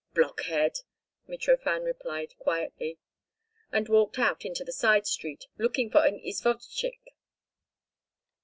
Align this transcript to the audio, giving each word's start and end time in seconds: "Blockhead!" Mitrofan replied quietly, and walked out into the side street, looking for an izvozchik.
"Blockhead!" 0.15 0.79
Mitrofan 1.27 1.83
replied 1.85 2.33
quietly, 2.39 2.97
and 3.71 3.87
walked 3.87 4.17
out 4.17 4.43
into 4.45 4.63
the 4.63 4.73
side 4.73 5.05
street, 5.05 5.45
looking 5.59 5.91
for 5.91 6.03
an 6.03 6.19
izvozchik. 6.25 7.13